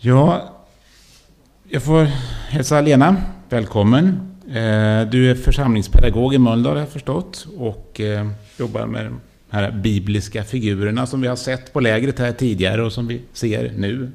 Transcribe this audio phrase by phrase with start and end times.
[0.00, 0.54] Ja,
[1.68, 2.04] jag får
[2.48, 3.16] hälsa Lena
[3.48, 4.20] välkommen.
[4.46, 9.70] Eh, du är församlingspedagog i Mölndal har jag förstått och eh, jobbar med de här
[9.70, 14.10] bibliska figurerna som vi har sett på lägret här tidigare och som vi ser nu.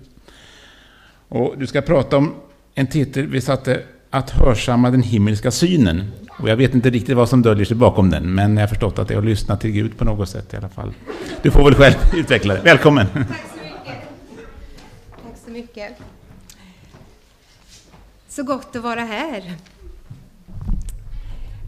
[1.29, 2.33] Och du ska prata om
[2.75, 6.11] en titel vi satte Att hörsamma den himmelska synen.
[6.39, 8.99] Och jag vet inte riktigt vad som döljer sig bakom den, men jag har förstått
[8.99, 10.93] att det är att lyssna till Gud på något sätt i alla fall.
[11.41, 12.61] Du får väl själv utveckla det.
[12.63, 13.07] Välkommen!
[15.53, 15.97] Tack så mycket.
[15.97, 16.13] Så mycket.
[18.27, 19.53] Så gott att vara här.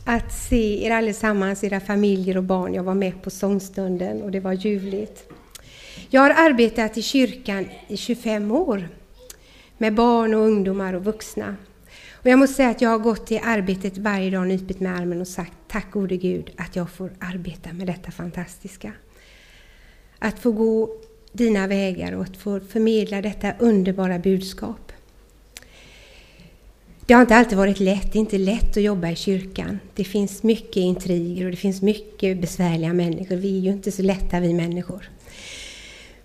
[0.06, 2.74] Att se er allesammans, era familjer och barn.
[2.74, 5.32] Jag var med på sångstunden och det var ljuvligt.
[6.10, 8.88] Jag har arbetat i kyrkan i 25 år
[9.78, 11.56] med barn och ungdomar och vuxna.
[12.14, 15.22] Och jag måste säga att jag har gått till arbetet varje dag, nypit med armen
[15.22, 18.92] och sagt tack gode Gud att jag får arbeta med detta fantastiska.
[20.20, 20.90] Att få gå
[21.38, 24.92] dina vägar och att få förmedla detta underbara budskap.
[27.06, 28.14] Det har inte alltid varit lätt.
[28.14, 29.80] Det är inte lätt att jobba i kyrkan.
[29.96, 33.36] Det finns mycket intriger och det finns mycket besvärliga människor.
[33.36, 35.10] Vi är ju inte så lätta vi människor.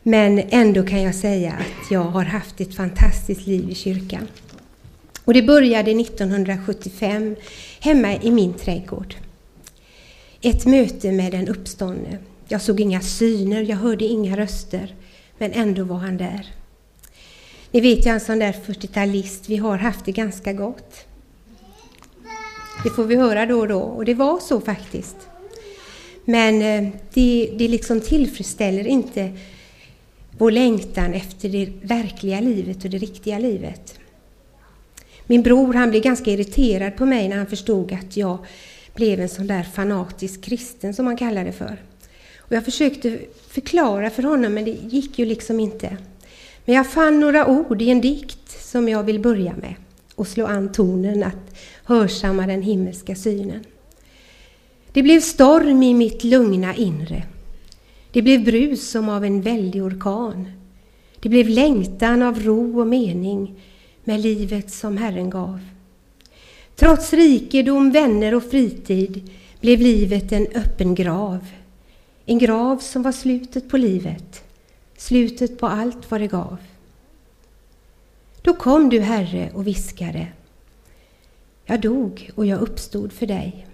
[0.02, 4.28] Men ändå kan jag säga att jag har haft ett fantastiskt liv i kyrkan.
[5.24, 7.36] Och det började 1975
[7.80, 9.14] hemma i min trädgård.
[10.42, 12.19] Ett möte med den uppståndne.
[12.53, 14.95] Jag såg inga syner, jag hörde inga röster,
[15.39, 16.47] men ändå var han där.
[17.70, 21.07] Ni vet, jag är en sån där 40-talist, vi har haft det ganska gott.
[22.84, 25.17] Det får vi höra då och då, och det var så faktiskt.
[26.25, 29.33] Men eh, det, det liksom tillfredsställer inte
[30.39, 33.95] vår längtan efter det verkliga livet och det riktiga livet.
[35.27, 38.39] Min bror han blev ganska irriterad på mig när han förstod att jag
[38.95, 41.89] blev en sån där fanatisk kristen som han kallade det för.
[42.51, 45.97] Och jag försökte förklara för honom men det gick ju liksom inte.
[46.65, 49.75] Men jag fann några ord i en dikt som jag vill börja med
[50.15, 53.65] och slå an tonen att hörsamma den himmelska synen.
[54.92, 57.23] Det blev storm i mitt lugna inre.
[58.13, 60.53] Det blev brus som av en väldig orkan.
[61.20, 63.61] Det blev längtan av ro och mening
[64.05, 65.61] med livet som Herren gav.
[66.77, 69.30] Trots rikedom, vänner och fritid
[69.61, 71.47] blev livet en öppen grav.
[72.30, 74.45] En grav som var slutet på livet,
[74.96, 76.57] slutet på allt vad det gav.
[78.42, 80.27] Då kom du, Herre, och viskade.
[81.64, 83.67] Jag dog och jag uppstod för dig.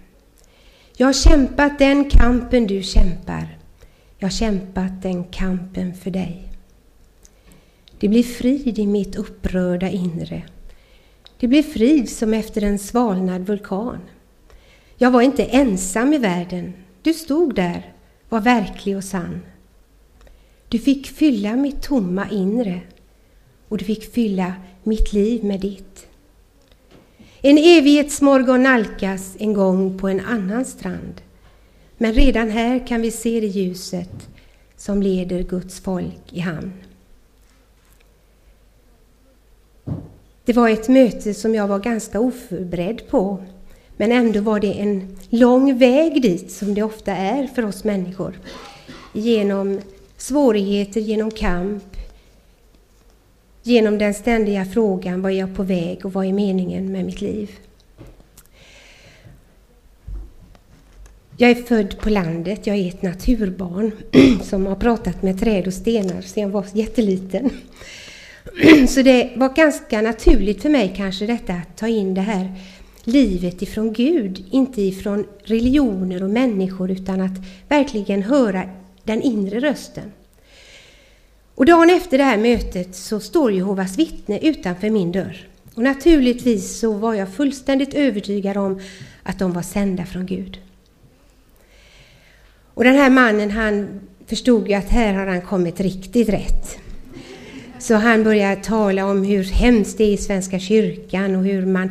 [0.95, 3.57] Jag har kämpat den kampen du kämpar.
[4.17, 6.49] Jag har kämpat den kampen för dig.
[7.99, 10.43] Det blir frid i mitt upprörda inre.
[11.39, 13.99] Det blir frid som efter en svalnad vulkan.
[14.97, 16.73] Jag var inte ensam i världen.
[17.01, 17.93] Du stod där,
[18.29, 19.41] var verklig och sann.
[20.69, 22.81] Du fick fylla mitt tomma inre
[23.67, 26.07] och du fick fylla mitt liv med ditt.
[27.41, 31.21] En evighetsmorgon nalkas en gång på en annan strand.
[31.97, 34.29] Men redan här kan vi se det ljuset
[34.77, 36.73] som leder Guds folk i hamn.
[40.45, 43.43] Det var ett möte som jag var ganska oförberedd på.
[43.97, 48.39] Men ändå var det en lång väg dit, som det ofta är för oss människor.
[49.13, 49.81] Genom
[50.17, 51.97] svårigheter, genom kamp,
[53.63, 57.21] genom den ständiga frågan vad är jag på väg och vad är meningen med mitt
[57.21, 57.51] liv?
[61.39, 63.91] Jag är född på landet, jag är ett naturbarn
[64.43, 67.49] som har pratat med träd och stenar sedan jag var jätteliten.
[68.89, 72.53] Så det var ganska naturligt för mig kanske detta att ta in det här
[73.07, 78.69] livet ifrån Gud, inte ifrån religioner och människor utan att verkligen höra
[79.03, 80.11] den inre rösten.
[81.55, 85.47] Och dagen efter det här mötet så står Jehovas vittne utanför min dörr.
[85.73, 88.79] Och naturligtvis så var jag fullständigt övertygad om
[89.23, 90.59] att de var sända från Gud.
[92.73, 96.86] Och den här mannen han förstod ju att här har han kommit riktigt rätt.
[97.79, 101.89] Så han börjar tala om hur hemskt det är i Svenska kyrkan och hur man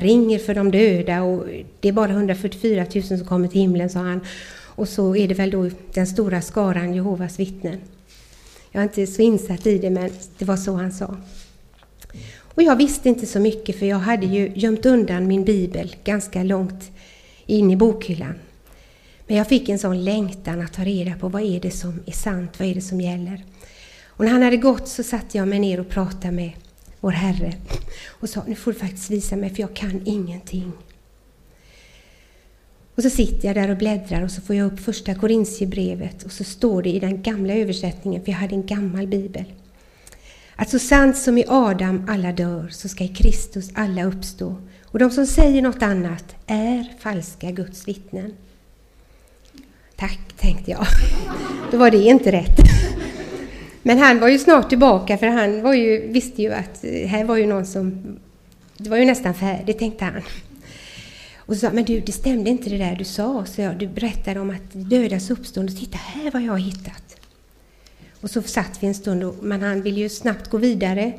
[0.00, 1.46] ringer för de döda och
[1.80, 4.20] det är bara 144 000 som kommer till himlen, sa han.
[4.64, 7.78] Och så är det väl då den stora skaran Jehovas vittnen.
[8.72, 11.16] Jag är inte så insatt i det, men det var så han sa.
[12.38, 16.42] Och jag visste inte så mycket, för jag hade ju gömt undan min bibel ganska
[16.42, 16.90] långt
[17.46, 18.34] in i bokhyllan.
[19.26, 22.12] Men jag fick en sån längtan att ta reda på vad är det som är
[22.12, 23.44] sant, vad är det som gäller.
[24.20, 26.52] Och när han hade gått så satte jag mig ner och pratade med
[27.00, 27.54] vår Herre
[28.08, 30.72] och sa, nu får du faktiskt visa mig för jag kan ingenting.
[32.94, 36.32] Och så sitter jag där och bläddrar och så får jag upp första Korintierbrevet och
[36.32, 39.44] så står det i den gamla översättningen, för jag hade en gammal bibel,
[40.56, 44.56] Att så sant som i Adam alla dör, så ska i Kristus alla uppstå.
[44.84, 48.34] Och de som säger något annat är falska Guds vittnen.
[49.96, 50.86] Tack, tänkte jag.
[51.70, 52.89] Då var det inte rätt.
[53.82, 57.24] Men han var ju snart tillbaka, för han var ju, visste ju att eh, här
[57.24, 58.16] var ju någon som...
[58.76, 60.22] Det var ju nästan färdigt, tänkte han.
[61.36, 63.44] Och så sa men du, det stämde inte det där du sa.
[63.46, 65.78] Så jag, du berättade om att dödas uppstånd.
[65.78, 67.16] Titta här vad jag har hittat.
[68.20, 71.12] Och så satt vi en stund, och, men han ville ju snabbt gå vidare.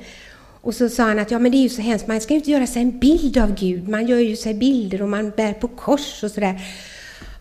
[0.61, 2.39] Och så sa han att ja, men det är ju så hemskt, man ska ju
[2.39, 3.89] inte göra sig en bild av Gud.
[3.89, 6.61] Man gör ju sig bilder och man bär på kors och sådär.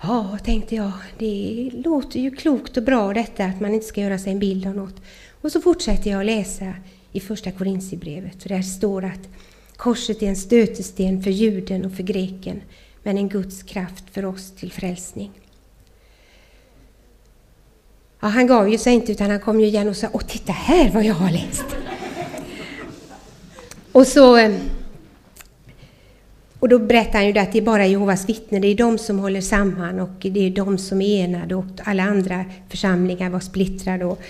[0.02, 4.19] Ja, tänkte jag, det låter ju klokt och bra detta att man inte ska göra
[4.19, 5.02] sig en bild av något.
[5.41, 6.75] Och så fortsätter jag att läsa
[7.12, 8.49] i första Korintierbrevet.
[8.49, 9.29] Där står att
[9.76, 12.62] korset är en stötesten för juden och för greken,
[13.02, 15.31] men en Guds kraft för oss till frälsning.
[18.20, 20.53] Ja, han gav ju sig inte utan han kom ju igen och sa Åh, titta
[20.53, 21.64] här vad jag har läst!
[23.93, 24.55] Och så eh,
[26.60, 29.18] och då berättar han ju att det är bara Jehovas vittnen, det är de som
[29.18, 34.04] håller samman och det är de som är enade och alla andra församlingar var splittrade.
[34.04, 34.20] Och,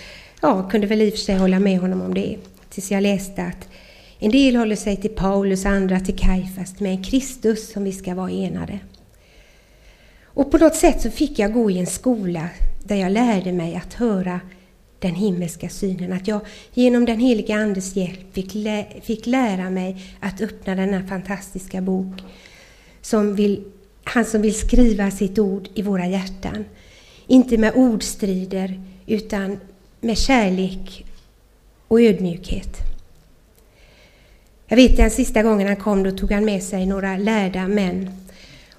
[0.41, 2.37] ja, kunde väl i och för sig hålla med honom om det.
[2.69, 3.69] Tills jag läste att
[4.19, 8.31] en del håller sig till Paulus, andra till Kajfas, men Kristus som vi ska vara
[8.31, 8.79] enade.
[10.23, 12.49] Och på något sätt så fick jag gå i en skola
[12.83, 14.39] där jag lärde mig att höra
[15.01, 16.13] den himmelska synen.
[16.13, 16.41] Att jag
[16.73, 22.21] genom den heliga Andes hjälp fick, lä fick lära mig att öppna denna fantastiska bok.
[23.01, 23.63] Som vill,
[24.03, 26.65] han som vill skriva sitt ord i våra hjärtan.
[27.27, 29.59] Inte med ordstrider utan
[30.01, 31.05] med kärlek
[31.87, 32.77] och ödmjukhet.
[34.67, 38.11] Jag vet den sista gången han kom, då tog han med sig några lärda män.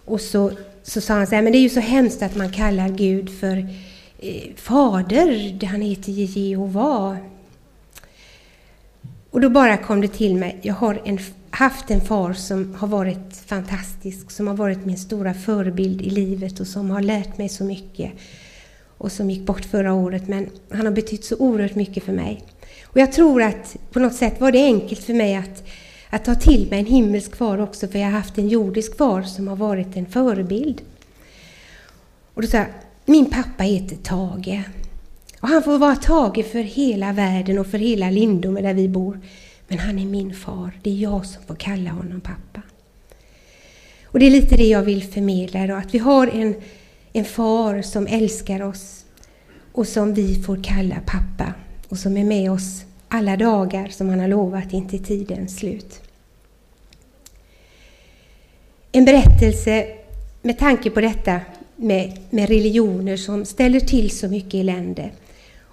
[0.04, 0.52] Och så,
[0.82, 3.40] så sa han så här, men det är ju så hemskt att man kallar Gud
[3.40, 3.68] för
[4.24, 7.18] Eh, fader, han heter Jehova.
[9.30, 11.18] Och då bara kom det till mig, jag har en,
[11.50, 16.60] haft en far som har varit fantastisk, som har varit min stora förebild i livet
[16.60, 18.12] och som har lärt mig så mycket.
[18.98, 22.44] Och som gick bort förra året, men han har betytt så oerhört mycket för mig.
[22.84, 25.64] Och jag tror att på något sätt var det enkelt för mig att,
[26.10, 29.22] att ta till mig en himmelsk far också, för jag har haft en jordisk far
[29.22, 30.82] som har varit en förebild.
[32.34, 32.66] Och då sa jag,
[33.04, 34.62] min pappa heter Tage.
[35.40, 39.20] Och han får vara Tage för hela världen och för hela Lindome där vi bor.
[39.68, 40.70] Men han är min far.
[40.82, 42.62] Det är jag som får kalla honom pappa.
[44.04, 46.54] Och det är lite det jag vill förmedla idag, att vi har en,
[47.12, 49.04] en far som älskar oss
[49.72, 51.54] och som vi får kalla pappa
[51.88, 56.00] och som är med oss alla dagar som han har lovat in till tidens slut.
[58.92, 59.86] En berättelse
[60.42, 61.40] med tanke på detta
[61.82, 65.10] med, med religioner som ställer till så mycket elände.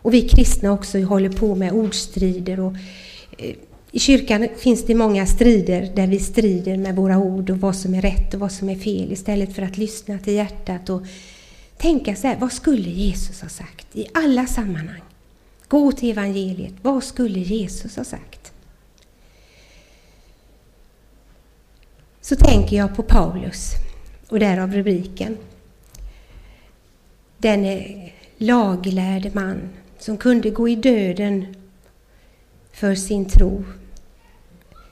[0.01, 2.59] Och vi kristna också håller på med ordstrider.
[2.59, 2.73] Och,
[3.37, 3.55] eh,
[3.91, 7.93] I kyrkan finns det många strider där vi strider med våra ord och vad som
[7.93, 11.01] är rätt och vad som är fel istället för att lyssna till hjärtat och
[11.77, 15.01] tänka så här, vad skulle Jesus ha sagt i alla sammanhang?
[15.67, 18.51] Gå till evangeliet, vad skulle Jesus ha sagt?
[22.21, 23.71] Så tänker jag på Paulus
[24.27, 25.37] och därav rubriken
[27.39, 29.69] denne laglärde man
[29.99, 31.55] som kunde gå i döden
[32.71, 33.63] för sin tro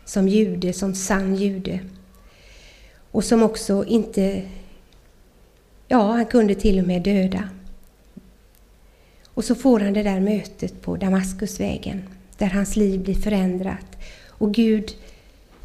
[0.06, 1.80] som jude, som sann jude.
[3.12, 4.42] Och som också inte...
[5.88, 7.50] Ja, han kunde till och med döda.
[9.26, 12.04] Och så får han det där mötet på Damaskusvägen
[12.38, 14.96] där hans liv blir förändrat och Gud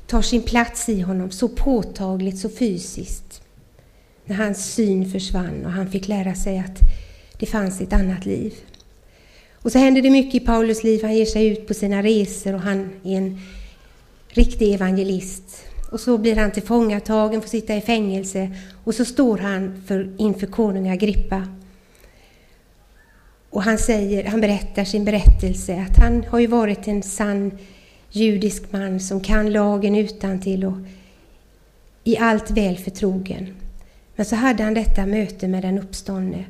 [0.07, 3.42] tar sin plats i honom så påtagligt, så fysiskt
[4.25, 6.79] när hans syn försvann och han fick lära sig att
[7.39, 8.55] det fanns ett annat liv.
[9.55, 11.03] Och så händer det mycket i Paulus liv.
[11.03, 13.41] Han ger sig ut på sina resor och han är en
[14.29, 15.65] riktig evangelist.
[15.93, 18.51] Och så blir han tillfångatagen, får sitta i fängelse
[18.85, 21.49] och så står han för, inför konung Agrippa.
[23.51, 27.59] Och han, säger, han berättar sin berättelse att han har ju varit en sann
[28.11, 30.77] judisk man som kan lagen utan till och
[32.05, 33.55] i allt väl förtrogen.
[34.17, 36.45] Men så hade han detta möte med den uppståndne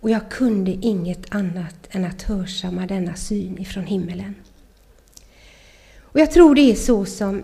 [0.00, 4.34] och jag kunde inget annat än att hörsamma denna syn ifrån himmelen.
[6.00, 7.42] Och jag tror det är så som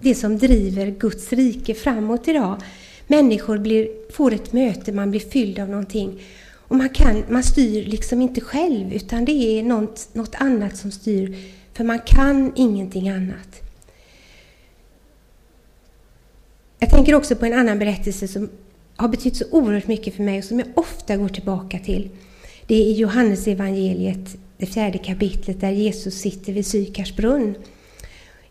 [0.00, 2.62] det som driver Guds rike framåt idag.
[3.06, 6.22] Människor blir, får ett möte, man blir fylld av någonting.
[6.54, 10.90] Och man, kan, man styr liksom inte själv, utan det är något, något annat som
[10.90, 11.36] styr.
[11.72, 13.60] För man kan ingenting annat.
[16.78, 18.48] Jag tänker också på en annan berättelse som
[19.02, 22.08] har betytt så oerhört mycket för mig och som jag ofta går tillbaka till.
[22.66, 27.54] Det är Johannes evangeliet det fjärde kapitlet där Jesus sitter vid Sykars brunn.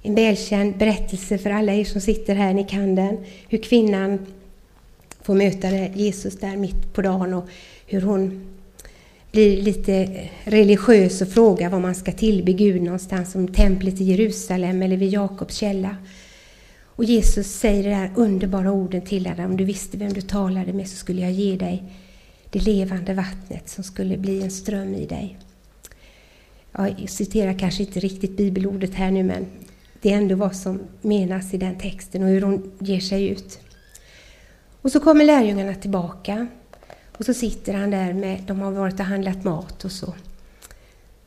[0.01, 3.17] En välkänd berättelse för alla er som sitter här, ni kan den.
[3.49, 4.19] Hur kvinnan
[5.21, 7.45] får möta Jesus där mitt på dagen och
[7.85, 8.47] hur hon
[9.31, 14.81] blir lite religiös och frågar vad man ska tillbe Gud någonstans, om templet i Jerusalem
[14.81, 15.95] eller vid Jakobs källa.
[17.01, 19.45] Och Jesus säger de här underbara orden till henne.
[19.45, 21.83] Om du visste vem du talade med så skulle jag ge dig
[22.49, 25.37] det levande vattnet som skulle bli en ström i dig.
[26.71, 29.45] Jag citerar kanske inte riktigt bibelordet här nu men
[30.01, 33.59] det är ändå vad som menas i den texten och hur hon ger sig ut.
[34.81, 36.47] Och så kommer lärjungarna tillbaka
[37.17, 40.13] och så sitter han där med, de har varit och handlat mat och så.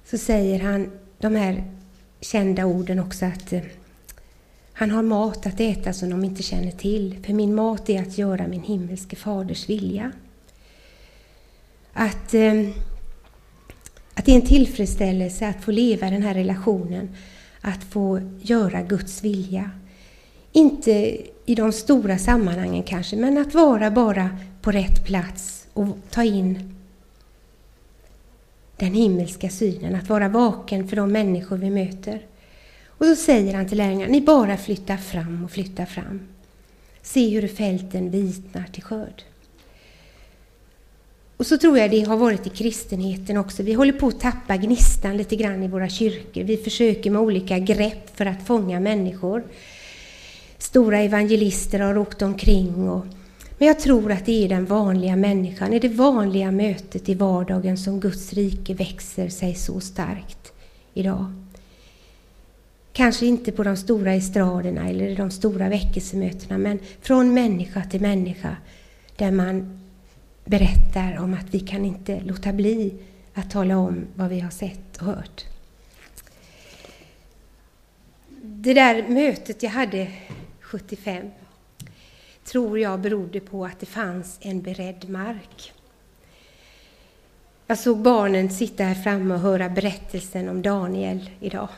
[0.04, 1.64] Så säger han de här
[2.20, 3.62] kända orden också att eh,
[4.76, 7.18] han har mat att äta som de inte känner till.
[7.24, 10.12] För min mat är att göra min himmelske faders vilja.
[11.92, 12.68] Att, eh,
[14.14, 17.16] att det är en tillfredsställelse att få leva den här relationen,
[17.60, 19.70] att få göra Guds vilja.
[20.52, 26.24] Inte i de stora sammanhangen kanske, men att vara bara på rätt plats och ta
[26.24, 26.76] in
[28.76, 32.22] den himmelska synen, att vara vaken för de människor vi möter.
[32.98, 36.20] Och så säger han till lärjungarna, ni bara flyttar fram och flyttar fram.
[37.02, 39.22] Se hur fälten vitnar till skörd.
[41.36, 43.62] Och så tror jag det har varit i kristenheten också.
[43.62, 46.42] Vi håller på att tappa gnistan lite grann i våra kyrkor.
[46.42, 49.44] Vi försöker med olika grepp för att fånga människor.
[50.58, 52.88] Stora evangelister har åkt omkring.
[52.88, 53.06] Och,
[53.58, 57.78] men jag tror att det är den vanliga människan, i det vanliga mötet i vardagen
[57.78, 60.52] som Guds rike växer sig så starkt
[60.94, 61.43] idag.
[62.94, 68.56] Kanske inte på de stora estraderna eller de stora väckelsemötena, men från människa till människa
[69.16, 69.80] där man
[70.44, 72.94] berättar om att vi kan inte låta bli
[73.34, 75.44] att tala om vad vi har sett och hört.
[78.42, 80.12] Det där mötet jag hade
[80.60, 81.30] 75
[82.44, 85.72] tror jag berodde på att det fanns en beredd mark.
[87.66, 91.68] Jag såg barnen sitta här framme och höra berättelsen om Daniel idag.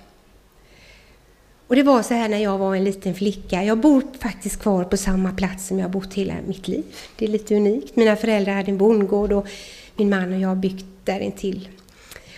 [1.68, 3.64] Och det var så här när jag var en liten flicka.
[3.64, 6.85] Jag bor faktiskt kvar på samma plats som jag bott hela mitt liv.
[7.16, 7.96] Det är lite unikt.
[7.96, 9.46] Mina föräldrar hade en bondgård och
[9.96, 11.68] min man och jag har byggt där intill.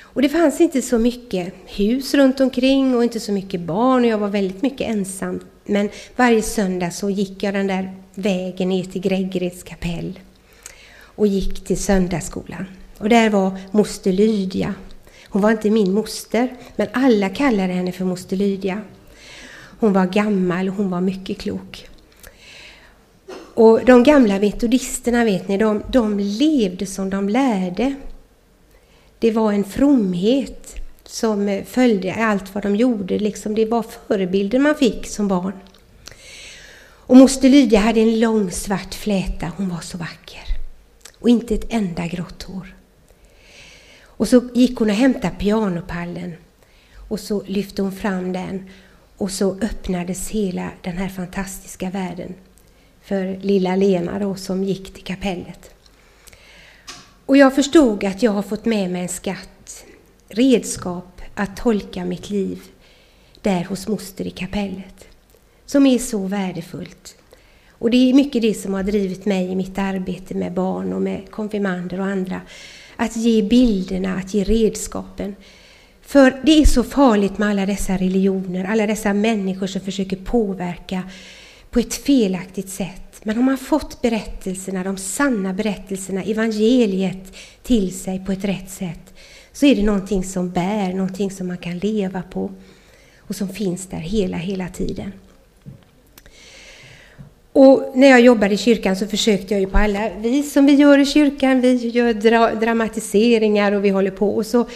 [0.01, 4.11] Och det fanns inte så mycket hus runt omkring och inte så mycket barn och
[4.11, 5.41] jag var väldigt mycket ensam.
[5.65, 10.19] Men varje söndag så gick jag den där vägen ner till Greggereds kapell
[11.01, 12.65] och gick till söndagsskolan.
[12.99, 14.75] Och där var moster Lydia.
[15.29, 18.83] Hon var inte min moster, men alla kallade henne för moster Lydia.
[19.79, 21.89] Hon var gammal och hon var mycket klok.
[23.55, 27.95] Och de gamla metodisterna, vet ni, de, de levde som de lärde.
[29.19, 33.19] Det var en fromhet som följde allt vad de gjorde.
[33.19, 35.53] Liksom det var förebilder man fick som barn.
[36.81, 39.53] Och moster Lydia hade en lång svart fläta.
[39.57, 40.45] Hon var så vacker.
[41.19, 42.75] Och inte ett enda grått hår.
[44.03, 46.33] Och så gick hon och hämtade pianopallen.
[47.09, 48.71] Och så lyfte hon fram den
[49.19, 52.35] och så öppnades hela den här fantastiska världen
[53.03, 55.71] för lilla Lena då, som gick till kapellet.
[57.27, 59.85] Och jag förstod att jag har fått med mig en skatt,
[60.29, 62.63] redskap att tolka mitt liv
[63.43, 65.09] där hos moster i kapellet,
[65.67, 67.17] som är så värdefullt.
[67.71, 71.03] Och det är mycket det som har drivit mig i mitt arbete med barn och
[71.03, 72.41] med konfirmander och andra.
[72.97, 75.37] Att ge bilderna, att ge redskapen.
[76.09, 81.03] För det är så farligt med alla dessa religioner, alla dessa människor som försöker påverka
[81.71, 83.21] på ett felaktigt sätt.
[83.23, 89.15] Men har man fått berättelserna, de sanna berättelserna, evangeliet till sig på ett rätt sätt,
[89.53, 92.51] så är det någonting som bär, någonting som man kan leva på
[93.19, 95.13] och som finns där hela, hela tiden.
[97.53, 100.75] Och när jag jobbade i kyrkan så försökte jag ju på alla vis som vi
[100.75, 101.61] gör i kyrkan.
[101.61, 104.37] Vi gör dra dramatiseringar och vi håller på.
[104.37, 104.67] Och så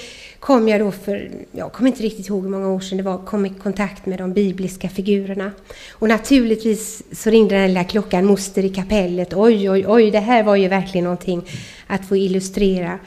[0.42, 3.18] kom jag då för, jag kommer inte riktigt ihåg hur många år sedan det var,
[3.18, 5.52] kom i kontakt med de bibliska figurerna.
[5.90, 9.34] Och naturligtvis så ringde den lilla klockan, moster i kapellet.
[9.34, 11.42] Oj, oj, oj, det här var ju verkligen någonting
[11.86, 12.98] att få illustrera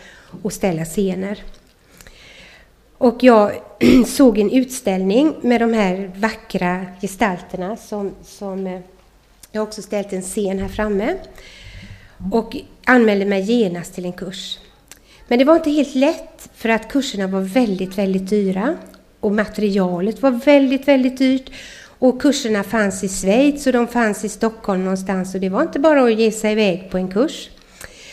[0.42, 1.44] och ställa scener.
[2.98, 3.51] Och jag
[4.08, 8.80] såg en utställning med de här vackra gestalterna som, som eh,
[9.51, 11.15] jag också ställt en scen här framme
[12.32, 14.60] och anmälde mig genast till en kurs.
[15.27, 18.77] Men det var inte helt lätt för att kurserna var väldigt, väldigt dyra
[19.20, 21.51] och materialet var väldigt, väldigt dyrt.
[22.00, 25.79] Och kurserna fanns i Schweiz och de fanns i Stockholm någonstans och det var inte
[25.79, 27.50] bara att ge sig iväg på en kurs.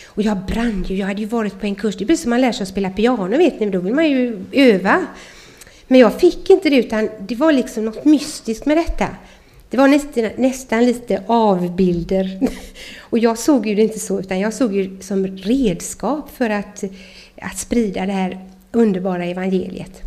[0.07, 2.41] Och jag brann ju, jag hade ju varit på en kurs, det blir som man
[2.41, 5.07] lär sig att spela piano vet ni, då vill man ju öva.
[5.87, 9.07] Men jag fick inte det utan det var liksom något mystiskt med detta.
[9.73, 12.41] Det var nästan, nästan lite avbilder.
[13.01, 16.85] Och jag såg ju det inte så, utan jag såg ju som redskap för att,
[17.41, 20.03] att sprida det här underbara evangeliet.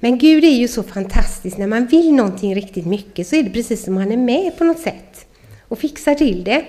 [0.00, 3.50] Men Gud är ju så fantastisk, när man vill någonting riktigt mycket så är det
[3.50, 5.26] precis som han är med på något sätt
[5.68, 6.64] och fixar till det.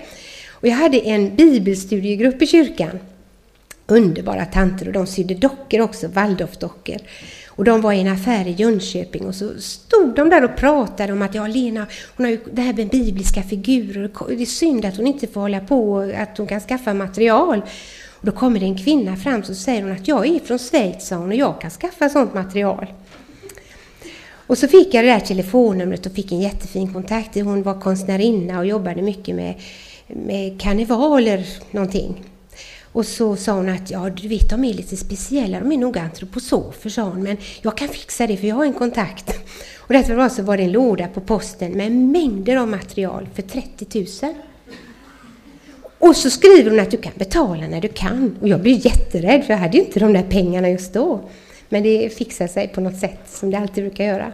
[0.50, 2.98] Och jag hade en bibelstudiegrupp i kyrkan.
[3.86, 6.98] Underbara tanter och de sydde dockor också, Waldorfdockor.
[7.56, 11.12] Och de var i en affär i Jönköping och så stod de där och pratade
[11.12, 14.10] om att ja, Lena, hon har ju det här med bibliska figurer.
[14.28, 17.62] Det är synd att hon inte får hålla på, att hon kan skaffa material.
[18.10, 21.12] Och då kommer det en kvinna fram och säger hon att jag är från Schweiz
[21.12, 22.86] och jag kan skaffa sånt material.
[24.46, 27.34] Och så fick jag det där telefonnumret och fick en jättefin kontakt.
[27.34, 29.54] Hon var konstnärinna och jobbade mycket med,
[30.06, 32.33] med karnevaler, någonting.
[32.94, 35.98] Och så sa hon att ja, du vet, de är lite speciella, de är nog
[35.98, 39.30] antroposofer, sa hon, men jag kan fixa det för jag har en kontakt.
[39.78, 43.28] Och därför var så alltså, var det en låda på posten med mängder av material
[43.34, 44.34] för 30 000.
[45.98, 48.36] Och så skriver hon att du kan betala när du kan.
[48.40, 51.20] Och jag blev jätterädd för jag hade ju inte de där pengarna just då.
[51.68, 54.32] Men det fixar sig på något sätt som det alltid brukar göra.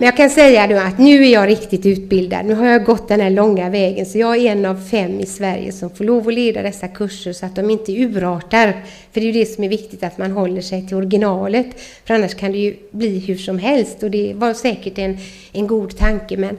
[0.00, 2.46] Men jag kan säga nu att nu är jag riktigt utbildad.
[2.46, 5.26] Nu har jag gått den här långa vägen, så jag är en av fem i
[5.26, 8.84] Sverige som får lov att leda dessa kurser så att de inte urartar.
[9.12, 11.66] För det är ju det som är viktigt, att man håller sig till originalet.
[12.04, 15.18] För annars kan det ju bli hur som helst och det var säkert en,
[15.52, 16.36] en god tanke.
[16.36, 16.56] Men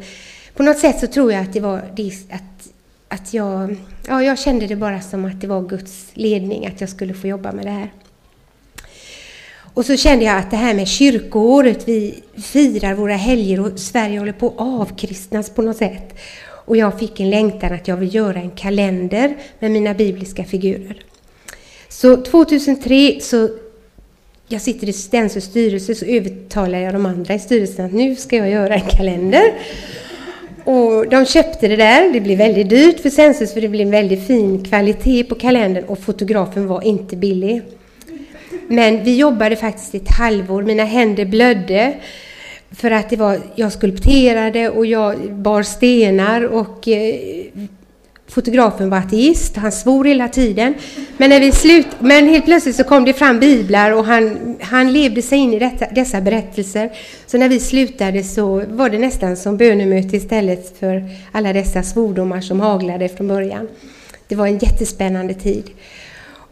[0.56, 2.70] på något sätt så tror jag att det var det, att,
[3.08, 3.76] att jag,
[4.08, 7.28] ja, jag kände det bara som att det var Guds ledning att jag skulle få
[7.28, 7.90] jobba med det här.
[9.74, 14.20] Och så kände jag att det här med kyrkoåret, vi firar våra helger och Sverige
[14.20, 16.16] håller på att avkristnas på något sätt.
[16.66, 21.04] Och jag fick en längtan att jag vill göra en kalender med mina bibliska figurer.
[21.90, 23.50] Så 2003 så
[24.48, 28.36] jag sitter i Stensus styrelse så övertalar jag de andra i styrelsen att nu ska
[28.36, 29.54] jag göra en kalender.
[30.64, 32.14] Och de köpte det där.
[32.14, 35.84] Det blev väldigt dyrt för Sensus, för det blev en väldigt fin kvalitet på kalendern
[35.84, 37.62] och fotografen var inte billig.
[38.72, 40.64] Men vi jobbade faktiskt ett halvår.
[40.64, 41.94] Mina händer blödde
[42.72, 47.16] för att det var, jag skulpterade och jag bar stenar och eh,
[48.28, 49.56] fotografen var ateist.
[49.56, 50.74] Han svor hela tiden.
[51.18, 54.94] Men, när vi slut, men helt plötsligt så kom det fram biblar och han, han
[54.94, 56.90] levde sig in i detta, dessa berättelser.
[57.26, 62.42] Så när vi slutade så var det nästan som bönemöte istället för alla dessa svordomar
[62.42, 63.68] som haglade från början.
[64.28, 65.64] Det var en jättespännande tid.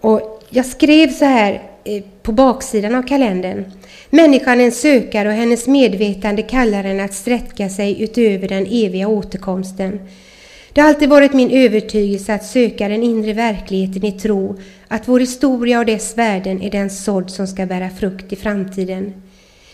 [0.02, 3.66] Och jag skrev så här Eh, på baksidan av kalendern.
[4.10, 9.08] Människan är en sökare och hennes medvetande kallar henne att sträcka sig utöver den eviga
[9.08, 10.00] återkomsten.
[10.74, 15.20] Det har alltid varit min övertygelse att söka den inre verkligheten i tro, att vår
[15.20, 19.14] historia och dess värden är den sådd som ska bära frukt i framtiden.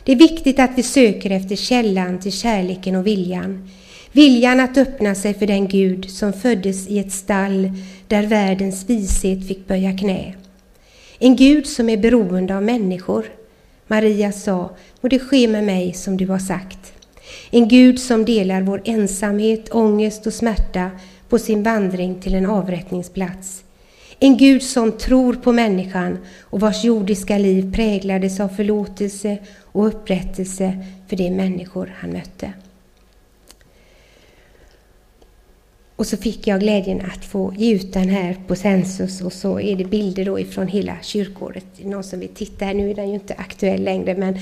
[0.04, 3.70] Det är viktigt att vi söker efter källan till kärleken och viljan.
[4.12, 7.72] Viljan att öppna sig för den Gud som föddes i ett stall
[8.08, 10.34] där världens vishet fick böja knä.
[11.26, 13.26] En Gud som är beroende av människor.
[13.88, 14.70] Maria sa,
[15.02, 16.94] och det sker med mig som du har sagt.
[17.52, 20.92] En Gud som delar vår ensamhet, ångest och smärta
[21.30, 23.64] på sin vandring till en avrättningsplats.
[24.20, 30.86] En Gud som tror på människan och vars jordiska liv präglades av förlåtelse och upprättelse
[31.08, 32.54] för de människor han mötte.
[36.04, 39.60] Och så fick jag glädjen att få ge ut den här på Census och så
[39.60, 41.66] är det bilder då ifrån hela kyrkåret.
[41.84, 44.36] Någon som vill titta här, nu är den ju inte aktuell längre men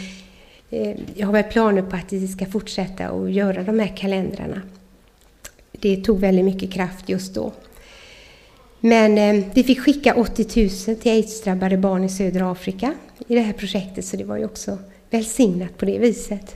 [0.69, 4.62] eh, jag har väl planer på att vi ska fortsätta att göra de här kalendrarna.
[5.71, 7.52] Det tog väldigt mycket kraft just då.
[8.80, 12.93] Men eh, vi fick skicka 80 000 till aidsdrabbade barn i södra Afrika
[13.28, 14.78] i det här projektet så det var ju också
[15.10, 16.56] välsignat på det viset.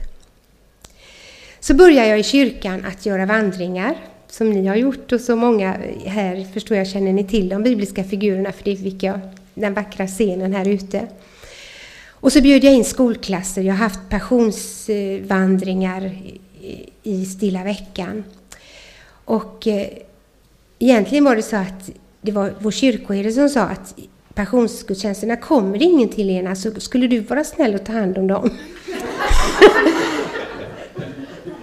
[1.60, 3.96] Så började jag i kyrkan att göra vandringar
[4.28, 8.04] som ni har gjort och så många här förstår jag känner ni till de bibliska
[8.04, 9.20] figurerna för det fick jag
[9.54, 11.06] den vackra scenen här ute.
[12.10, 13.62] Och så bjöd jag in skolklasser.
[13.62, 16.10] Jag har haft passionsvandringar
[17.02, 18.24] i Stilla veckan.
[19.24, 19.88] Och eh,
[20.78, 23.94] egentligen var det så att det var vår kyrkoherde som sa att
[24.34, 28.18] passionsgudstjänsterna kommer det ingen till Lena, så alltså, skulle du vara snäll och ta hand
[28.18, 28.50] om dem?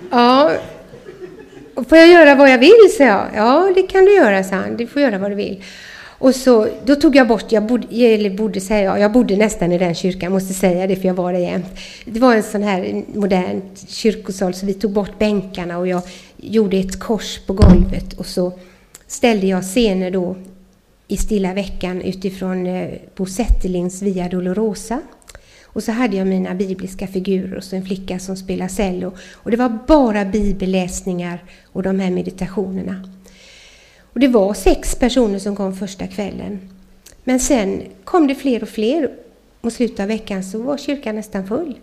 [0.09, 0.51] ja,
[1.75, 3.27] Får jag göra vad jag vill, sa jag.
[3.35, 4.77] Ja, det kan du göra, sa han.
[4.77, 5.63] Du får göra vad du vill.
[6.23, 9.71] Och så, då tog jag bort, jag bodde, eller bodde, säger jag, jag bodde nästan
[9.71, 11.65] i den kyrkan, måste säga det för jag var där jämt.
[12.05, 16.01] Det var en sån här modern kyrkosal så vi tog bort bänkarna och jag
[16.37, 18.51] gjorde ett kors på golvet och så
[19.07, 20.35] ställde jag scener då
[21.07, 25.01] i stilla veckan utifrån eh, Bo Zetterlings Via Dolorosa.
[25.73, 29.13] Och så hade jag mina bibliska figurer och så en flicka som spelar cello.
[29.33, 33.09] Och det var bara bibelläsningar och de här meditationerna.
[34.13, 36.59] Och det var sex personer som kom första kvällen.
[37.23, 39.11] Men sen kom det fler och fler.
[39.61, 41.79] Mot slutet av veckan så var kyrkan nästan full.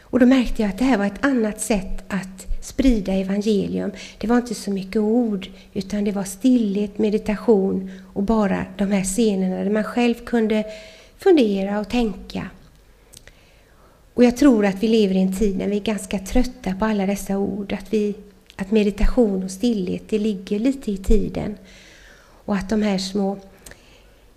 [0.00, 3.90] Och då märkte jag att det här var ett annat sätt att sprida evangelium.
[4.18, 9.04] Det var inte så mycket ord, utan det var stillhet, meditation och bara de här
[9.04, 10.64] scenerna där man själv kunde
[11.18, 12.50] fundera och tänka.
[14.14, 16.84] Och jag tror att vi lever i en tid när vi är ganska trötta på
[16.84, 17.72] alla dessa ord.
[17.72, 18.14] Att, vi,
[18.56, 21.56] att meditation och stillhet, det ligger lite i tiden.
[22.44, 23.38] Och att de här små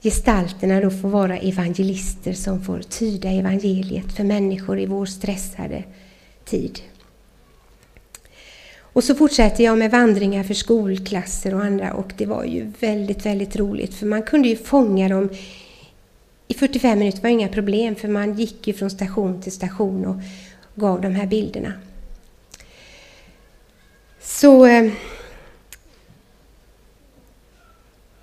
[0.02, 5.84] gestalterna då får vara evangelister som får tyda evangeliet för människor i vår stressade
[6.46, 6.80] tid.
[8.80, 13.26] Och så fortsätter jag med vandringar för skolklasser och andra och det var ju väldigt,
[13.26, 15.30] väldigt roligt för man kunde ju fånga dem
[16.48, 20.16] i 45 minuter var inga problem för man gick ju från station till station och
[20.76, 21.74] gav de här bilderna.
[24.22, 24.92] Så eh,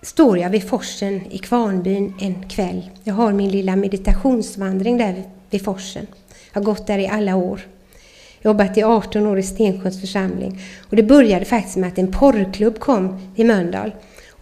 [0.02, 2.90] står jag vid forsen i Kvarnbyn en kväll.
[3.04, 6.06] Jag har min lilla meditationsvandring där vid forsen.
[6.52, 7.60] Jag har gått där i alla år.
[8.42, 10.60] Jobbat i 18 år i Stensjöns församling.
[10.90, 13.92] Och det började faktiskt med att en porrklubb kom i Mölndal.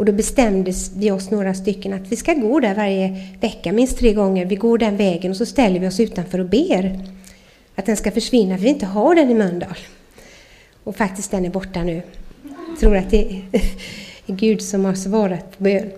[0.03, 3.99] Och då bestämde vi oss några stycken att vi ska gå där varje vecka, minst
[3.99, 4.47] tre gånger.
[4.47, 7.01] Vi går den vägen och så ställer vi oss utanför och ber
[7.75, 9.77] att den ska försvinna, för vi inte har den i Mölndal.
[10.85, 12.03] Och faktiskt den är borta nu.
[12.69, 13.63] Jag tror att det är
[14.37, 15.91] Gud som har svarat på bön.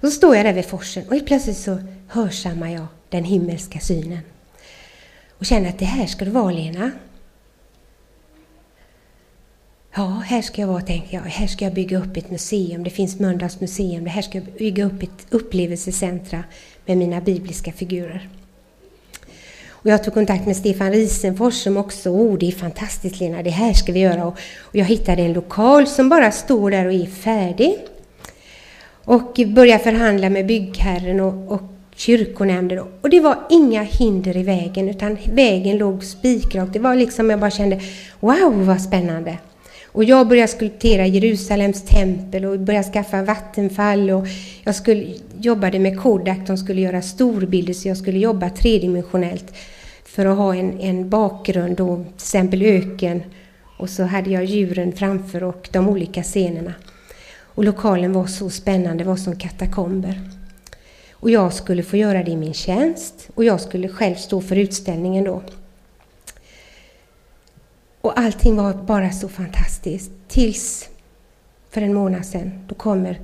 [0.00, 1.78] Och så står jag där vid forsen och plötsligt så
[2.08, 4.20] hörsammar jag den himmelska synen.
[5.30, 6.90] Och känner att det här ska du vara Lena.
[9.94, 11.22] Ja, här ska jag vara, tänker jag.
[11.22, 12.84] Här ska jag bygga upp ett museum.
[12.84, 14.04] Det finns Mölndals museum.
[14.04, 16.44] Det här ska jag bygga upp ett upplevelsecentra
[16.86, 18.28] med mina bibliska figurer.
[19.70, 23.50] Och jag tog kontakt med Stefan Risenfors som också, oh det är fantastiskt Lena, det
[23.50, 24.26] här ska vi göra.
[24.26, 24.38] Och,
[24.72, 27.76] jag hittade en lokal som bara står där och är färdig.
[29.04, 31.62] Och började förhandla med byggherren och, och
[31.96, 32.84] kyrkonämnden.
[33.00, 36.68] Och det var inga hinder i vägen, utan vägen låg spikrak.
[36.72, 37.80] Det var liksom, jag bara kände,
[38.20, 39.38] wow vad spännande.
[39.92, 44.10] Och jag började skulptera Jerusalems tempel och började skaffa vattenfall.
[44.10, 44.26] Och
[44.64, 49.54] jag skulle, jobbade med Kodak, de skulle göra storbilder så jag skulle jobba tredimensionellt
[50.04, 53.22] för att ha en, en bakgrund, då, till exempel öken.
[53.78, 56.74] Och så hade jag djuren framför och de olika scenerna.
[57.54, 60.20] Och lokalen var så spännande, det var som katakomber.
[61.12, 64.56] Och jag skulle få göra det i min tjänst och jag skulle själv stå för
[64.56, 65.42] utställningen då.
[68.12, 70.10] Och allting var bara så fantastiskt.
[70.28, 70.88] Tills
[71.70, 73.20] för en månad sedan, då kommer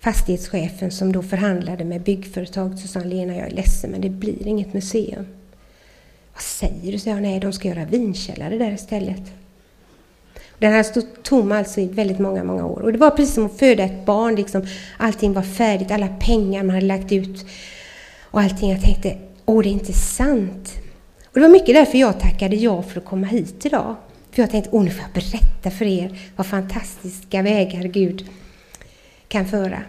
[0.00, 4.46] fastighetschefen som då förhandlade med byggföretaget så sa Lena, jag är ledsen men det blir
[4.46, 5.26] inget museum.
[6.32, 6.98] Vad säger du?
[6.98, 7.22] sa jag.
[7.22, 9.32] Nej, de ska göra vinkällare där istället.
[10.58, 12.80] Den här stått tom alltså i väldigt många, många år.
[12.80, 14.34] Och det var precis som att föda ett barn.
[14.34, 14.66] Liksom.
[14.98, 17.46] Allting var färdigt, alla pengar man hade lagt ut
[18.20, 18.70] och allting.
[18.70, 20.81] Jag tänkte, åh, det är inte sant.
[21.32, 23.96] Och det var mycket därför jag tackade ja för att komma hit idag.
[24.30, 28.26] För jag tänkte, åh, nu får jag berätta för er vad fantastiska vägar Gud
[29.28, 29.82] kan föra.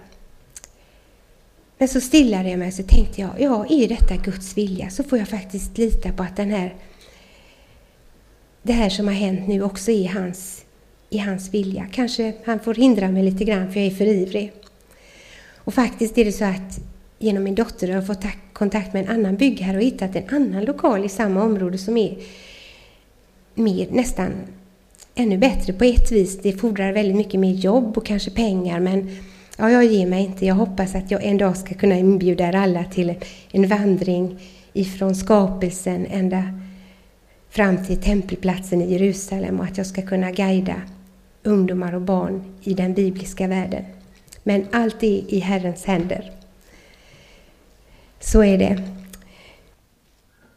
[1.77, 5.03] Men så stillade jag mig och så tänkte jag, ja, är detta Guds vilja så
[5.03, 6.75] får jag faktiskt lita på att den här,
[8.61, 10.65] det här som har hänt nu också är hans,
[11.09, 11.87] i hans vilja.
[11.91, 14.53] Kanske han får hindra mig lite grann för jag är för ivrig.
[15.57, 19.09] Och faktiskt är det så att genom min dotter har jag fått kontakt med en
[19.09, 22.17] annan byggherre och hittat en annan lokal i samma område som är
[23.53, 24.31] mer, nästan
[25.15, 26.41] ännu bättre på ett vis.
[26.41, 29.17] Det fordrar väldigt mycket mer jobb och kanske pengar men
[29.57, 30.45] ja, jag ger mig inte.
[30.45, 33.15] Jag hoppas att jag en dag ska kunna inbjuda er alla till
[33.51, 34.39] en vandring
[34.73, 36.59] ifrån skapelsen ända
[37.49, 40.81] fram till tempelplatsen i Jerusalem och att jag ska kunna guida
[41.43, 43.83] ungdomar och barn i den bibliska världen.
[44.43, 46.31] Men allt är i Herrens händer.
[48.25, 48.83] Så är det.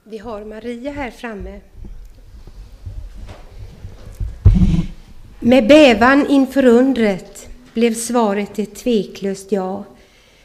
[0.04, 1.60] Vi har Maria här framme.
[5.40, 9.84] Med bävan inför undret blev svaret ett tveklöst ja.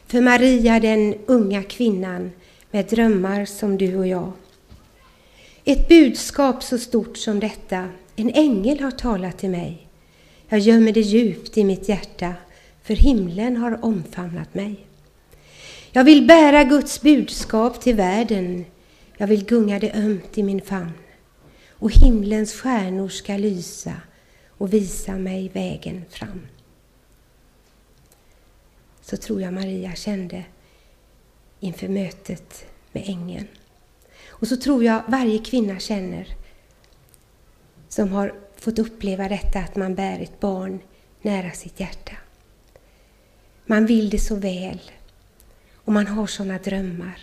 [0.08, 2.32] För Maria, den unga kvinnan
[2.72, 4.32] med drömmar som du och jag.
[5.64, 9.88] Ett budskap så stort som detta, en ängel har talat till mig.
[10.48, 12.34] Jag gömmer det djupt i mitt hjärta,
[12.84, 14.86] för himlen har omfamnat mig.
[15.94, 18.66] Jag vill bära Guds budskap till världen.
[19.18, 20.94] Jag vill gunga det ömt i min famn.
[21.70, 23.94] Och himlens stjärnor ska lysa
[24.48, 26.42] och visa mig vägen fram.
[29.02, 30.44] så tror jag Maria kände
[31.60, 33.48] inför mötet med ängeln.
[34.28, 36.28] Och så tror jag varje kvinna känner
[37.90, 40.80] som har fått uppleva detta att man bär ett barn
[41.22, 42.14] nära sitt hjärta.
[43.66, 44.82] Man vill det så väl
[45.86, 47.20] och man har sådana drömmar.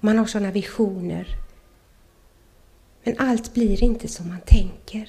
[0.00, 1.26] Man har sådana visioner.
[3.04, 5.08] Men allt blir inte som man tänker.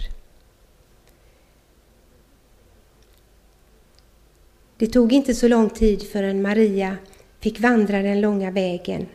[4.78, 6.98] Det tog inte så lång tid förrän Maria
[7.40, 9.08] fick vandra den långa vägen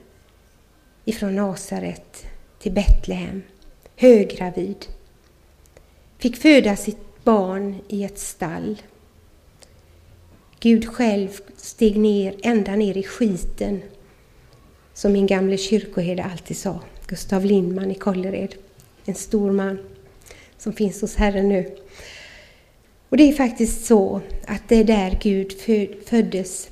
[1.04, 2.26] ifrån Nasaret
[2.58, 3.42] till Betlehem,
[3.96, 4.86] höggravid.
[6.18, 8.82] Fick föda sitt barn i ett stall.
[10.60, 13.82] Gud själv steg ner, ända ner i skiten,
[14.94, 18.54] som min gamle kyrkoherde alltid sa, Gustav Lindman i Kållered,
[19.04, 19.78] en stor man
[20.58, 21.76] som finns hos Herren nu.
[23.08, 25.52] Och det är faktiskt så att det är där Gud
[26.06, 26.70] föddes.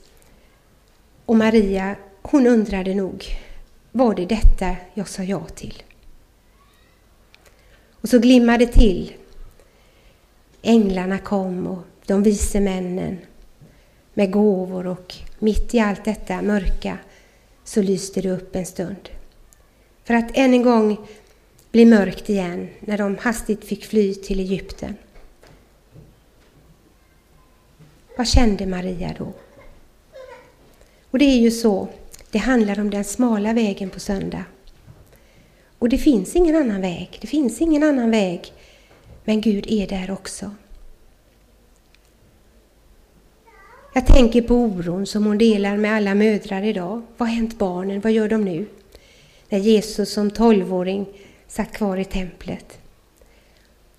[1.26, 3.24] Och Maria, hon undrade nog,
[3.92, 5.82] var det detta jag sa ja till?
[7.90, 9.12] Och så glimmade det till.
[10.62, 13.18] Änglarna kom och de vise männen
[14.16, 16.98] med gåvor och mitt i allt detta mörka
[17.64, 19.08] så lyste det upp en stund.
[20.04, 20.96] För att än en gång
[21.72, 24.94] bli mörkt igen när de hastigt fick fly till Egypten.
[28.16, 29.32] Vad kände Maria då?
[31.10, 31.88] Och det är ju så,
[32.30, 34.44] det handlar om den smala vägen på söndag.
[35.78, 38.52] Och det finns ingen annan väg, det finns ingen annan väg.
[39.24, 40.50] Men Gud är där också.
[43.96, 47.02] Jag tänker på oron som hon delar med alla mödrar idag.
[47.16, 48.00] Vad har hänt barnen?
[48.00, 48.66] Vad gör de nu?
[49.48, 51.06] När Jesus som tolvåring
[51.48, 52.78] satt kvar i templet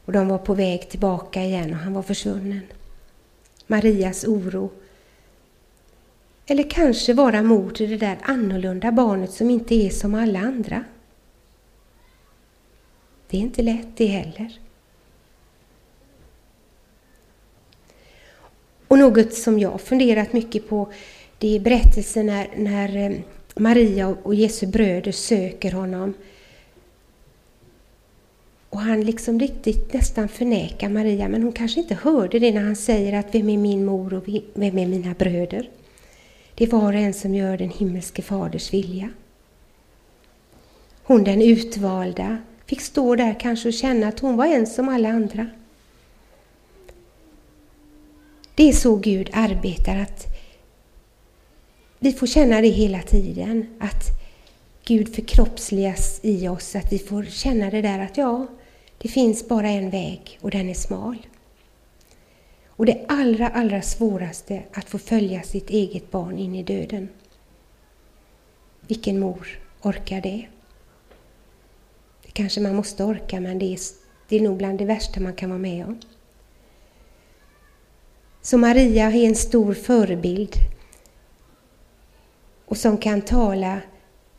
[0.06, 2.62] och de var på väg tillbaka igen och han var försvunnen.
[3.68, 4.72] Marias oro.
[6.46, 10.84] Eller kanske vara mor till det där annorlunda barnet som inte är som alla andra.
[13.30, 14.60] Det är inte lätt det heller.
[18.88, 20.92] Och något som jag funderat mycket på
[21.38, 23.18] det är berättelsen när, när eh,
[23.56, 26.14] Maria och Jesu bröder söker honom.
[28.70, 32.76] Och han liksom riktigt nästan förnekar Maria, men hon kanske inte hörde det när han
[32.76, 35.70] säger att vem är min mor och vem är mina bröder?
[36.56, 39.10] Det är var och en som gör den himmelske faders vilja.
[41.04, 45.10] Hon den utvalda fick stå där kanske och känna att hon var en som alla
[45.10, 45.48] andra.
[48.58, 50.28] Det är så Gud arbetar, att
[52.00, 54.04] vi får känna det hela tiden, att
[54.86, 58.48] Gud förkroppsligas i oss, att vi får känna det där att ja,
[58.98, 61.18] det finns bara en väg och den är smal.
[62.68, 67.10] Och det allra, allra svåraste att få följa sitt eget barn in i döden.
[68.88, 70.48] Vilken mor orkar det?
[72.26, 73.80] Det kanske man måste orka, men det är,
[74.30, 76.00] det är nog bland det värsta man kan vara med om.
[78.48, 80.56] Så Maria är en stor förebild
[82.66, 83.82] och som kan tala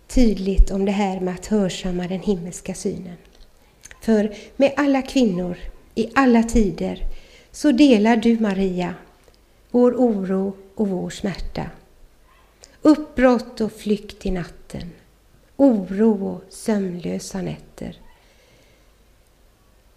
[0.06, 3.16] tydligt om det här med att hörsamma den himmelska synen.
[4.02, 5.56] För med alla kvinnor
[5.94, 7.06] i alla tider
[7.50, 8.94] så delar du, Maria,
[9.70, 11.70] vår oro och vår smärta.
[12.82, 14.90] Uppbrott och flykt i natten,
[15.56, 17.96] oro och sömnlösa nätter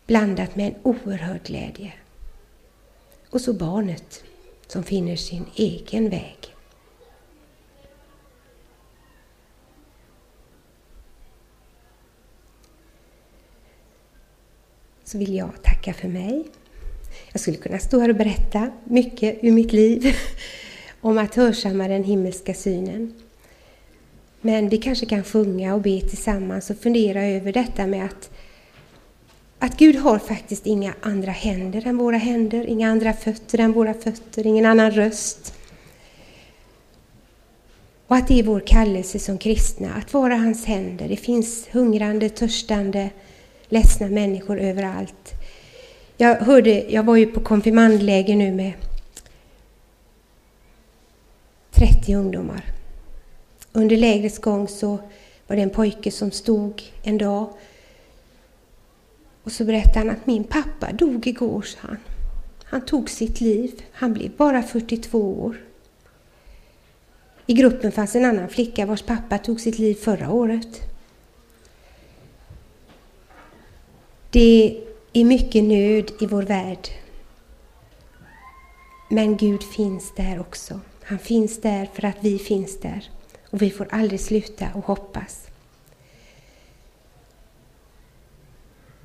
[0.08, 1.94] blandat med en oerhörd glädje.
[3.32, 4.24] Och så barnet
[4.68, 6.38] som finner sin egen väg.
[15.04, 16.44] Så vill jag tacka för mig.
[17.32, 20.16] Jag skulle kunna stå här och berätta mycket ur mitt liv
[21.02, 23.14] om att hörsamma den himmelska synen.
[24.42, 28.30] Men vi kanske kan sjunga och be tillsammans och fundera över detta med att
[29.64, 33.94] att Gud har faktiskt inga andra händer än våra händer, inga andra fötter än våra
[33.94, 35.54] fötter, ingen annan röst.
[38.08, 41.08] Och att det är vår kallelse som kristna, att vara hans händer.
[41.08, 43.10] Det finns hungrande, törstande,
[43.70, 45.32] ledsna människor överallt.
[46.18, 48.74] Jag, hörde, jag var ju på konfirmandläger nu med
[51.72, 52.66] 30 ungdomar.
[53.72, 55.00] Under lägrets gång så
[55.48, 57.50] var det en pojke som stod en dag
[59.44, 61.98] och så berättade han att min pappa dog igår, sa han.
[62.64, 63.84] Han tog sitt liv.
[63.92, 65.56] Han blev bara 42 år.
[67.46, 70.82] I gruppen fanns en annan flicka vars pappa tog sitt liv förra året.
[74.30, 76.88] Det är mycket nöd i vår värld.
[79.10, 80.80] Men Gud finns där också.
[81.04, 83.10] Han finns där för att vi finns där.
[83.50, 85.48] Och vi får aldrig sluta att hoppas.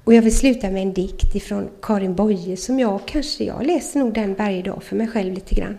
[0.07, 4.01] Och jag vill sluta med en dikt ifrån Karin Boye som jag kanske, jag läser
[4.01, 5.79] nog den varje dag för mig själv lite grann.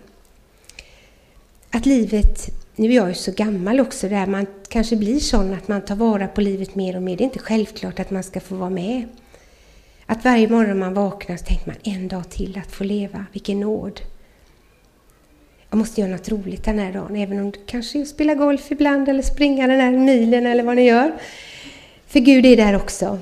[1.71, 5.67] Att livet, nu är jag ju så gammal också, där man kanske blir sån att
[5.67, 7.17] man tar vara på livet mer och mer.
[7.17, 9.03] Det är inte självklart att man ska få vara med.
[10.05, 13.59] Att varje morgon man vaknar så tänker man en dag till att få leva, vilken
[13.59, 14.01] nåd.
[15.69, 18.35] Jag måste göra något roligt den här dagen, även om det kanske är att spela
[18.35, 21.11] golf ibland eller springa den här milen eller vad ni gör.
[22.07, 23.19] För Gud är där också.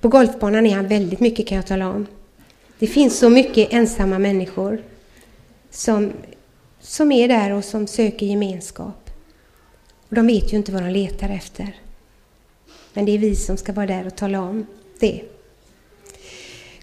[0.00, 2.06] På golfbanan är han väldigt mycket kan jag tala om.
[2.78, 4.82] Det finns så mycket ensamma människor
[5.70, 6.12] som,
[6.80, 9.10] som är där och som söker gemenskap.
[10.08, 11.76] Och de vet ju inte vad de letar efter.
[12.92, 14.66] Men det är vi som ska vara där och tala om
[15.00, 15.22] det.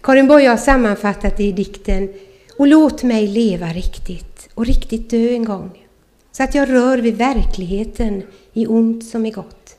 [0.00, 2.08] Karin Boye har sammanfattat det i dikten
[2.56, 5.86] Och låt mig leva riktigt och riktigt dö en gång
[6.32, 8.22] så att jag rör vid verkligheten
[8.52, 9.76] i ont som i gott.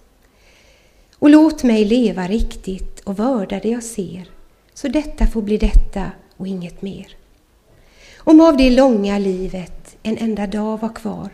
[1.19, 4.30] Och låt mig leva riktigt och vörda det jag ser
[4.74, 7.08] så detta får bli detta och inget mer.
[8.18, 11.30] Om av det långa livet en enda dag var kvar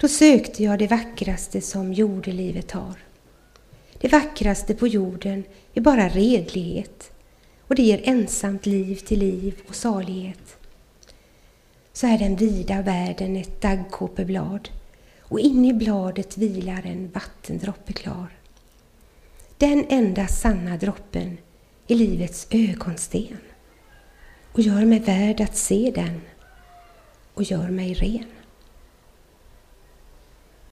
[0.00, 2.94] då sökte jag det vackraste som jordelivet har.
[4.00, 5.44] Det vackraste på jorden
[5.74, 7.10] är bara redlighet
[7.60, 10.56] och det ger ensamt liv till liv och salighet.
[11.92, 14.68] Så är den vida världen ett daggkåpeblad
[15.20, 18.28] och in i bladet vilar en vattendroppe klar.
[19.58, 21.38] Den enda sanna droppen
[21.88, 23.38] är livets ögonsten
[24.52, 26.20] och gör mig värd att se den
[27.34, 28.43] och gör mig ren.